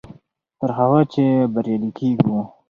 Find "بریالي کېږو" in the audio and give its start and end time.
1.53-2.39